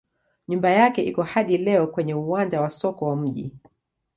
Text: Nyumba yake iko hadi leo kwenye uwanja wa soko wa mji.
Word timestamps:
Nyumba 0.47 0.69
yake 0.69 1.03
iko 1.03 1.21
hadi 1.23 1.57
leo 1.57 1.87
kwenye 1.87 2.13
uwanja 2.15 2.61
wa 2.61 2.69
soko 2.69 3.05
wa 3.05 3.15
mji. 3.15 3.53